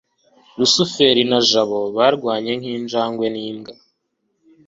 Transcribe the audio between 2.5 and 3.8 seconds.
nk'injangwe n'imbwa